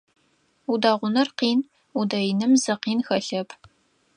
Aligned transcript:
Удэгъуныр 0.71 1.29
къин, 1.39 1.59
удэиным 1.99 2.53
зи 2.63 2.73
къин 2.81 2.99
хэлъэп. 3.07 3.49